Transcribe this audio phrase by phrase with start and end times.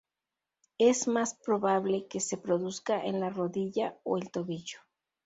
[0.79, 4.79] Es más probable que se produzca en la rodilla o el tobillo.